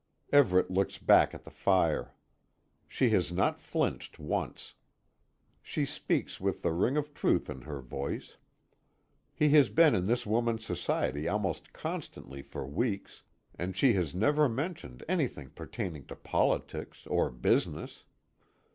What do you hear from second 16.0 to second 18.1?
to politics or "business."